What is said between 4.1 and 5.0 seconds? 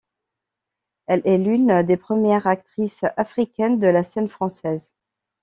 française.